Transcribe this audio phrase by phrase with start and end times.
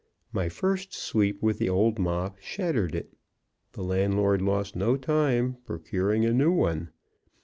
[0.33, 3.13] My first sweep with the old mop shattered it;
[3.73, 6.89] the landlord lost no time procuring a new one.